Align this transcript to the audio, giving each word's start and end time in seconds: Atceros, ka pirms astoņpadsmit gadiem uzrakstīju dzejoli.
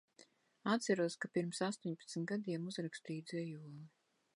Atceros, 0.75 1.17
ka 1.25 1.31
pirms 1.39 1.61
astoņpadsmit 1.67 2.29
gadiem 2.35 2.69
uzrakstīju 2.75 3.33
dzejoli. 3.35 3.89